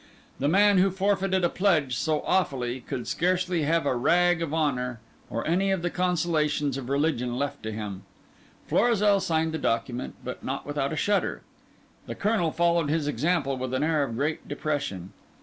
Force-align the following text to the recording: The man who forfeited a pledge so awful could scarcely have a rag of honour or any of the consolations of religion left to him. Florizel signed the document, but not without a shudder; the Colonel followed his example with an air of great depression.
The 0.39 0.47
man 0.47 0.79
who 0.79 0.89
forfeited 0.89 1.43
a 1.43 1.49
pledge 1.49 1.95
so 1.95 2.23
awful 2.25 2.65
could 2.87 3.07
scarcely 3.07 3.61
have 3.65 3.85
a 3.85 3.95
rag 3.95 4.41
of 4.41 4.51
honour 4.51 4.99
or 5.29 5.45
any 5.45 5.69
of 5.69 5.83
the 5.83 5.91
consolations 5.91 6.75
of 6.75 6.89
religion 6.89 7.37
left 7.37 7.61
to 7.61 7.71
him. 7.71 8.01
Florizel 8.65 9.19
signed 9.19 9.51
the 9.51 9.59
document, 9.59 10.15
but 10.23 10.43
not 10.43 10.65
without 10.65 10.91
a 10.91 10.95
shudder; 10.97 11.43
the 12.07 12.15
Colonel 12.15 12.51
followed 12.51 12.89
his 12.89 13.07
example 13.07 13.57
with 13.59 13.75
an 13.75 13.83
air 13.83 14.01
of 14.03 14.15
great 14.15 14.47
depression. 14.47 15.13